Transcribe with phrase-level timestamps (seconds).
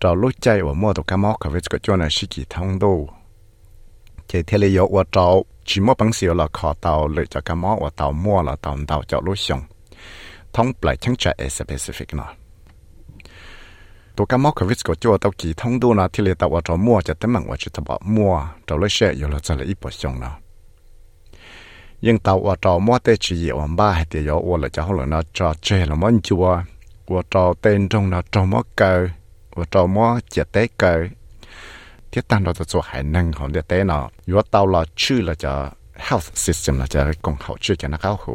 [0.00, 0.32] tao lúc
[0.74, 3.08] mua tao cái móc khẩu có chua là xì thông đô
[4.28, 5.04] thế thế li yếu của
[5.64, 8.56] chỉ mua bằng xíu là khó tao lợi cho cái móc của tao mua là
[8.56, 9.62] tao tao cho lúc xong
[10.52, 12.34] thông lại chẳng trả specific nào
[14.16, 18.34] ตัวก็มอควิสก็จัวตัวกี่ท่องดูนะที่เลตัวจะมัวจะตั้งมั่งว่าจะบอกมัว
[18.66, 20.30] จะเลยเชื่ออยู่แล้วจะเลยอีปชงนะ
[22.06, 26.44] ยังตัวว่าจะมัวเตชีวันบ้าให้เดียวว่าเลยจะเขาเลยนะจะเจแล้วมันจัว
[27.10, 28.92] ว่าจะเต้นตรงนะจะมัวเกอ
[29.56, 30.92] ว่าจะมัวจะเตะเกอ
[32.10, 35.52] ที่ตั้งเราจะจัวหายนั่งของเดียเตะเนาะอยู่ว่าตัวเราชื่อเราจะ
[36.06, 38.34] health system เราจะกงเขาชื่อจะนะเขาหู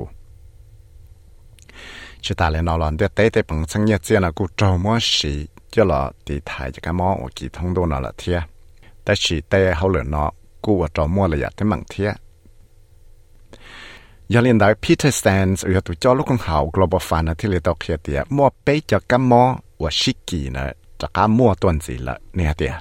[2.23, 5.33] ชิตาเลนอลอนเดียเตะแต่ปังสังเงียเจียนะกูจะมัวสี
[5.75, 8.41] là thì thải cho cái món ở kỳ thông đô nó là thiệt
[9.09, 10.31] แต่ chỉ tế hậu lửa nó
[10.61, 12.15] cụ ở trâu mua là giả tế bằng thiệt
[14.29, 17.59] giờ liên đại Peter Sands ở tụ cho lúc con hậu Global Fund thì lấy
[17.59, 21.55] tàu kia tiệt mua bế cho cái món và sĩ kỳ nữa cho cái mua
[21.55, 22.71] tuần gì là nè tiệt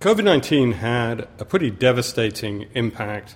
[0.00, 3.28] COVID-19 had a pretty devastating impact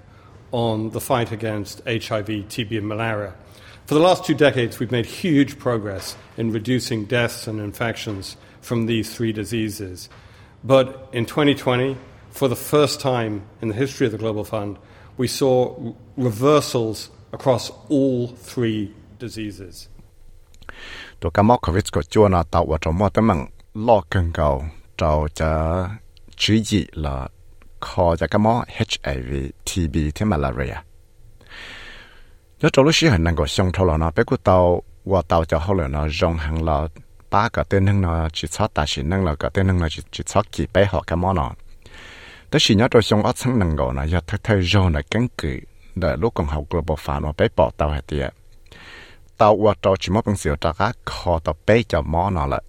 [0.51, 3.31] on the fight against HIV, TB, and malaria.
[3.87, 8.87] For the last two decades, we've made huge progress in reducing deaths and infections from
[8.87, 10.09] these three diseases.
[10.65, 11.99] But in 2020,
[12.31, 14.79] for the first time in the history of the Global Fund,
[15.19, 19.89] we saw reversals across all three diseases.
[21.21, 21.31] To
[28.71, 30.85] HIV TB malaria
[32.61, 35.23] nhớ trong lúc xí hình năng có xong thâu là nó bé của tàu và
[35.29, 36.89] tàu cho hậu là nó rong hàng là
[37.31, 39.89] ba cái tên năng nó chỉ sót ta chỉ năng là cái tên năng là
[39.91, 41.53] chỉ chỉ kỳ bé họ cái món nó
[42.51, 45.03] đó chỉ nhớ trong xong ớt sáng năng gạo nó giờ thay thay rong là
[45.11, 45.61] cắn cự
[45.95, 48.35] để lúc còn học global phản nó bé bỏ tàu hay tiệt
[49.39, 52.47] tàu và tàu chỉ mất bằng xíu cho các kho tàu bé cho món nó
[52.47, 52.63] lại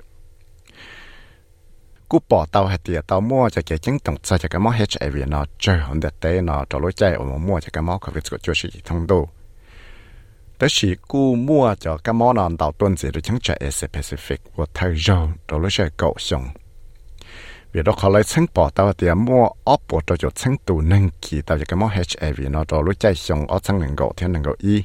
[2.09, 5.15] cú bỏ tàu hay tiệt tàu mua cho cái chứng tổng cho cái món HIV
[5.27, 8.23] nó chơi hơn để tế nó cho lối chạy ở mua cho cái món COVID
[8.31, 9.29] của chúa sĩ thông đồ
[10.59, 13.87] tới chỉ cú mua cho các món ăn đầu tuần gì rồi chẳng chạy Asia
[13.87, 16.47] Pacific và thay rau rồi lấy xe cậu xong
[17.73, 20.81] vì đó khó lấy sáng bỏ tao thì mua ốp bộ cho cho sáng tù
[20.81, 23.95] nâng kỳ tao cho cái món HIV nó rồi lúc chạy xong ở sáng nâng
[23.95, 24.83] gậu theo nâng gậu y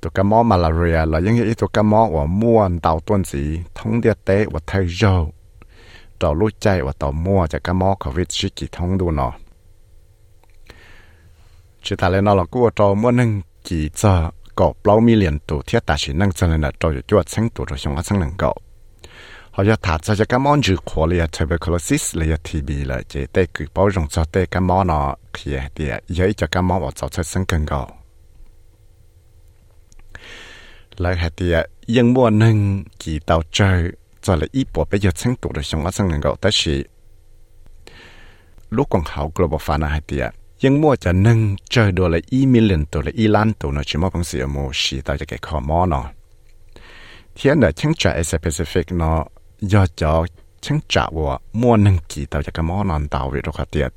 [0.00, 3.60] tụ cái món malaria là những cái tụ cái món và mua đầu tuần gì
[3.74, 5.32] thông địa tế và thay rau
[6.20, 9.32] rồi lúc chạy và tàu mua cho cái món covid chỉ kỳ thông đủ nó
[11.82, 15.15] chỉ ta lên nó là cua trò mua nâng kỳ giờ cho có bao mi
[15.15, 18.03] liền tụ thiết ta chỉ năng cho nên là cho cho sinh tụ rồi xong
[18.03, 18.55] sinh năng gạo
[19.51, 23.45] họ cho thả cho cái món chữ khổ là tuberculosis là TB là chỉ để
[23.53, 26.91] cứ bảo rộng cho để cái món nó khi thì giấy cho cái món vào
[26.91, 27.89] cho cho sinh cần gạo
[30.97, 31.53] lại hệ thì
[31.85, 33.91] yên mua nâng chỉ tàu chơi
[34.21, 36.89] cho là ít bộ bây giờ sinh tụ rồi xong sinh năng gạoแต่是
[38.69, 41.38] lúc còn hậu global fund hay thì ยัง ยังมั่วจะนึ่ง
[41.70, 46.04] เจอตัวละอีมิลเลนตัวละอีล้านตัวนะชิมอพังเสียโมชีตาจะแก่ขอมอเนาะ
[47.34, 49.18] เทียนเนชิงจ่าเอเซแปซิฟิกเนาะ
[49.72, 50.14] ยอดจอ
[50.64, 53.92] ชิงจ่าว่ามั่วนึ่งกี่ตาจะกมอนอนตาวิโรคเตียด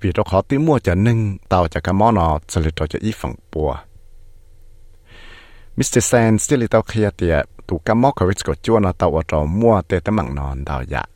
[0.00, 1.18] วิโรคตีมั่วจะนึ่ง
[1.52, 3.70] ตาวจะกมอนอจะเลยตัวจะอีฝั่งปัว
[5.76, 7.36] มิสเตอร์แซนสติลิตาเคลียเตีย
[7.68, 11.15] ตูกมอควิสก็จวนตาวจอมั่วเตตมังนอน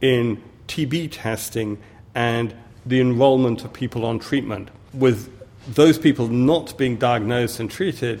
[0.00, 0.38] in
[0.68, 1.76] TB testing
[2.14, 2.52] and
[2.86, 4.68] the enrollment of people on treatment.
[4.92, 5.28] With
[5.74, 8.20] those people not being diagnosed and treated,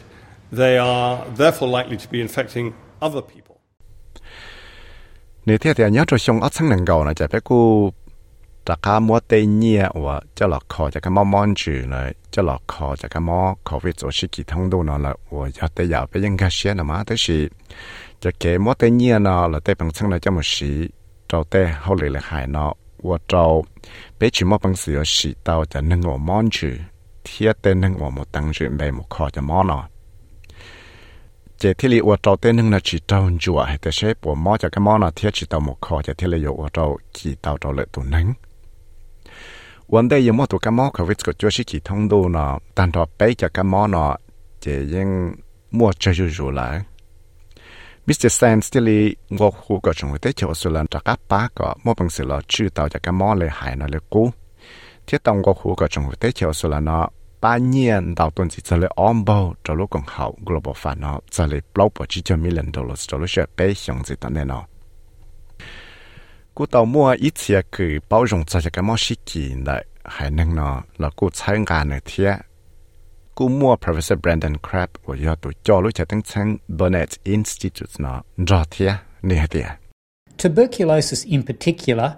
[0.52, 3.56] they are therefore likely to be infecting other people.
[5.44, 7.92] 你睇下，你做上一層能夠呢，就俾個
[8.62, 13.94] 大家冇得嘢話，就落課就咁冇望住咧，就落課就咁冇 COVID
[21.30, 22.68] trâu tê hậu lì là hải nọ
[22.98, 23.64] và trâu
[24.18, 26.70] bé chỉ mò bằng sữa xì tàu cho nâng ngộ món chữ
[27.24, 29.80] thiết tê nâng ngộ một tăng chuyện bè một khó cho món nọ
[31.58, 34.34] chế thiết lý và trâu tê nâng là chỉ trâu chùa hay tê xếp và
[34.34, 36.98] mò cho cái món nọ thiết chỉ tàu một khó cho thiết lý dụ trâu
[37.12, 38.32] chỉ tàu trâu lợi tù nâng
[39.94, 44.12] วันเดียวมอตัวกันมอเขาวิสก็จะชิคิท่องดูเนาะตันทอไปจากกันมอเนาะ
[44.60, 45.08] เจยัง
[45.78, 46.72] มัวจะอยู่ๆแล้ว
[48.09, 48.29] Mr.
[48.29, 48.89] Sam still
[49.29, 52.25] ngô khu có trong tế chỗ sự lần trả các bá có mua bằng sự
[52.25, 54.31] là chữ tàu cho cái mò lệ hại nó lệ cũ
[55.07, 57.09] thiết tông ngô khu có trong tế chỗ sự là nó
[57.41, 60.99] ba niên đầu tuần chỉ cho lấy on bao cho lúc còn hậu global fund
[60.99, 64.15] nó cho lấy blow bỏ chỉ cho million dollars cho lúc sẽ bé xong gì
[64.19, 64.63] tận nó
[66.55, 70.31] cú tàu mua ít chia cứ bao dung cho cái món sĩ kỳ lại hay
[70.31, 71.99] năng nó là cú参加呢
[73.38, 76.48] กูมัว professor Brandon Crab ว่ายอดตัวจอรู้จักตั้งชั้ง
[76.78, 78.14] Burnett Institute นะ
[78.50, 78.92] รอเทีย
[79.26, 79.68] เนี่ยเดีย
[80.40, 82.08] Tuberculosis in particular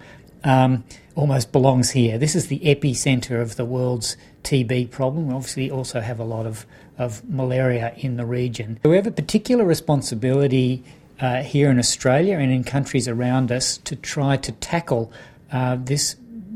[0.53, 0.73] um,
[1.15, 2.19] almost belongs here.
[2.19, 5.29] This is the epicenter of the world's TB problem.
[5.29, 6.67] We obviously also have a lot of,
[6.99, 8.69] of malaria in the region.
[8.85, 10.83] We have a particular responsibility
[11.21, 15.13] uh, here in Australia and in countries around us to try to tackle
[15.53, 16.17] uh, this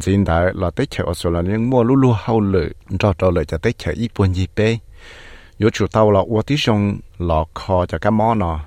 [0.00, 3.30] xin đã là tết chợ ở số là những mua lulu hậu lử cho cho
[3.30, 4.78] lợi cho tết chợ ít buồn gì bé
[5.58, 8.60] yếu chủ tàu là ua tí sông là kho cho cá mò nọ.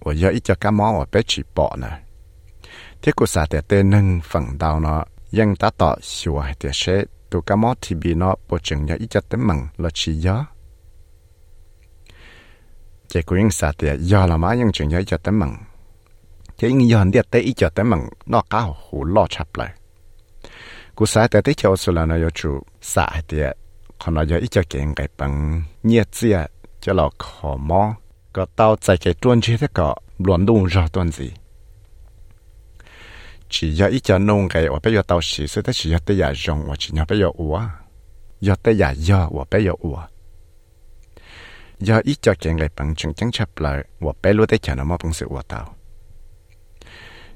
[0.00, 2.00] Và giờ ít cho cá mò ở bé chỉ bỏ nè.
[3.02, 7.04] Thế cô xã để tên nâng phần đầu nó, tàu ta tỏ sửa để sẽ
[7.30, 10.12] tụ cá mò thì bị nó bộ trưởng nhà ít cho tấm mừng là chỉ
[10.12, 10.46] gió.
[13.08, 15.54] Chỉ có những xã để giờ là má những trường nhà ít cho tấm mừng
[16.58, 19.74] thế những giờ để tới ít cho tấm mừng nó cá hồ lo chập lại.
[20.99, 22.51] กก้าวหูล่อชับเลยกูสาแต่ที่เจ้าสุลานายจู
[22.91, 23.47] สาเดีย
[24.01, 25.31] คนเราอีจัดเก่งไก่ปัง
[25.85, 26.37] เนียเจีย
[26.83, 27.83] จะหลอกขอมอ
[28.35, 29.89] ก็เต้าใจใจจวนชีที่ก็
[30.23, 31.29] หลวนดุงรอต้นสี
[33.49, 35.97] chỉ giờ ít cho nông cái và bây giờ tàu sĩ sẽ tới chỉ giờ
[36.05, 37.61] tới giờ rong và chỉ nhớ bây giờ ủa
[38.41, 40.01] giờ tới giờ giờ và bây giờ ủa
[41.79, 44.75] giờ ít cho chuyện này bằng chứng chứng chấp lại và bây lúc tới chờ
[44.75, 45.75] nó mà bằng sự ủa tàu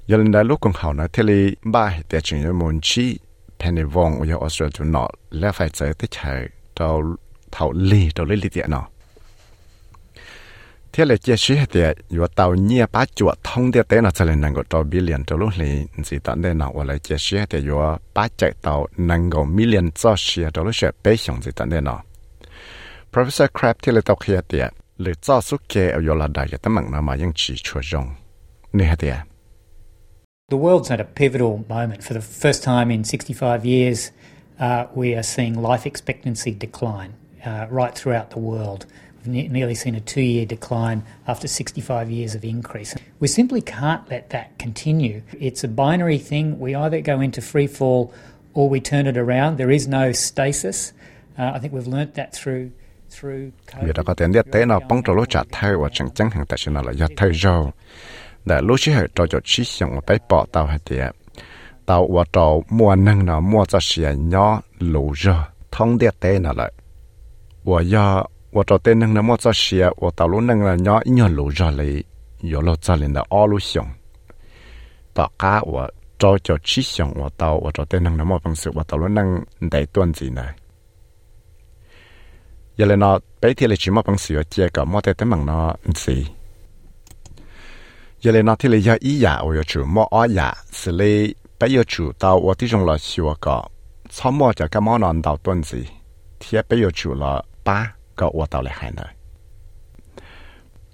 [0.07, 3.19] giờ lần đó lúc còn hậu nói thế li ba để chuyện như muốn chi
[3.64, 7.02] penny vong và Australia nó lẽ phải tới tới chờ tàu
[7.52, 8.88] thầu li tàu li li tiện nó.
[10.92, 11.80] Thế là chia sẻ thì
[12.10, 15.24] vừa tàu nhia bá chuột thông địa tế nó sẽ là năng 够 cho billion
[15.24, 18.52] cho lúc này chỉ tận đây nào và lại chia sẻ thì vừa bá chạy
[18.62, 22.02] tàu năng 够 million cho sẻ cho lúc sẽ bé xong chỉ tận đây nào
[23.12, 24.60] Professor Crab thì là tàu kia thì
[24.98, 27.80] lựa cho số kế ở vừa là đại cái tấm mà mà những chỉ chua
[27.82, 28.14] rong
[28.72, 29.10] nè thì
[30.48, 32.04] The world's at a pivotal moment.
[32.04, 34.10] For the first time in 65 years,
[34.60, 37.14] uh, we are seeing life expectancy decline
[37.46, 38.84] uh, right throughout the world.
[39.16, 42.94] We've ne- nearly seen a two year decline after 65 years of increase.
[43.20, 45.22] We simply can't let that continue.
[45.40, 46.60] It's a binary thing.
[46.60, 48.12] We either go into free fall
[48.52, 49.56] or we turn it around.
[49.56, 50.92] There is no stasis.
[51.38, 52.72] Uh, I think we've learnt that through.
[53.22, 54.02] Vì đó
[58.46, 61.04] แต่ลูกชิเหตุจะชิเสียงไปปอเตาหเดีย
[61.86, 62.44] เตาว่าจะ
[62.76, 64.46] มัวนั่งนะมัวจะเสียย่อ
[64.92, 65.22] ลูจ
[65.74, 66.70] ท้องเดียเต้น่ะเลย
[67.68, 68.06] ว่าย่อ
[68.54, 71.90] ว่าจะเต้นนั่งนะมัวจะเสียว่าเตาลูนั่งนะย่ออีย่อลูจเลย
[72.50, 73.86] ย่อลูจะเลยนะอ้อลูเสียง
[75.16, 75.84] ต่อก้าว่า
[76.20, 79.28] จะจะชิเสียงว่าเตาว่าจะเต้นนั่งนะมัวฟังสึกว่าเตาลูนั่ง
[79.70, 80.46] ได้ต้นจีน่ะ
[82.78, 85.58] ยาเลยนะไปที่เลยชิมัวฟังสึกเจียกับมัวเต้นมั่งนะ
[86.02, 86.43] สิ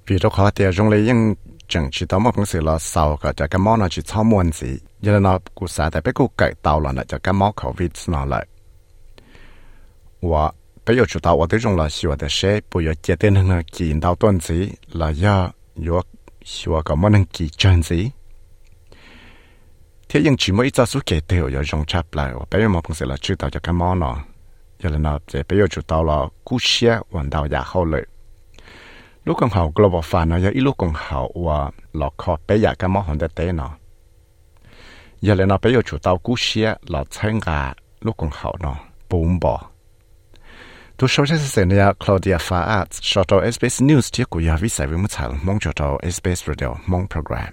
[0.06, 1.34] vì đó khó thì trong lấy những
[1.68, 4.22] chẳng chỉ tao mà cũng sự là sau cái cho cái món nó chỉ cho
[4.22, 7.18] muốn gì cho nên nó cũng sẽ tại biết cũng cải tạo là nó cho
[7.22, 8.46] cái món covid nó lại
[10.22, 10.52] và
[10.86, 13.48] bây giờ chúng ta ở đây trong là xíu de sẽ bây giờ chế định
[13.48, 16.02] là kỳ đào tuần gì là do do
[16.50, 18.10] xua cả món ăn kỳ chân gì
[20.08, 22.68] thế nhưng chỉ mới cho số kể tiêu ở trong chap lại và bây giờ
[22.68, 24.16] mà phong sẽ là chưa tạo cho cái món nó
[24.82, 27.84] giờ là nó sẽ bây giờ chủ tao là cú xe hoàn đạo giả hậu
[27.84, 28.06] lợi
[29.24, 32.60] lúc còn hậu global fan nó giờ ít lúc còn hậu và lọ khó bây
[32.60, 33.70] giờ cái món hoàn tế nó
[35.20, 38.76] giờ là nó bây giờ chủ tao cú xe là 参加 lúc còn hậu nó
[39.08, 39.69] bốn bò
[41.00, 44.68] tu số sẽ sẽ này Claudia Faat cho tao SBS News tiếp của nhà vi
[44.68, 47.52] sai với mức thằng mong cho tao SBS Radio mong program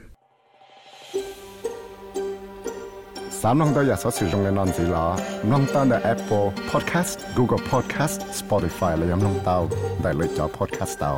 [3.41, 5.07] สามน้องตัวอยากสอสื่อตรงในนอนสีล้อ
[5.51, 9.59] น้องตั้งแต่ Apple Podcast Google Podcast Spotify และยังน้องเต้า
[10.01, 11.13] ได้เลยจอ podcast เต้า